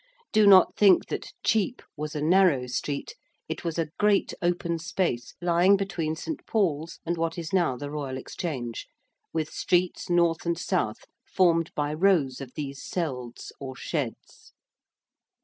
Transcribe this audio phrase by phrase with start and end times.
[0.33, 3.13] Do not think that 'Chepe' was a narrow street:
[3.47, 6.43] it was a great open space lying between St.
[6.47, 8.87] Paul's and what is now the Royal Exchange,
[9.31, 14.53] with streets north and south formed by rows of these selds or sheds.